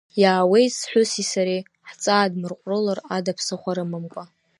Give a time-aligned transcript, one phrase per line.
[0.21, 4.23] Иаауеит сҳәыси сареи ҳҵаадмырҟәрылар ада ԥсыхәа рымамкәа.